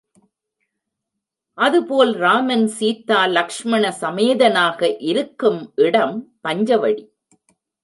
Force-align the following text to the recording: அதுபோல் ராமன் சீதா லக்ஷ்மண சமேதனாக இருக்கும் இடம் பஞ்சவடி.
அதுபோல் 1.57 2.13
ராமன் 2.15 2.65
சீதா 2.67 3.19
லக்ஷ்மண 3.27 3.91
சமேதனாக 4.01 4.97
இருக்கும் 4.99 5.61
இடம் 5.75 6.17
பஞ்சவடி. 6.43 7.05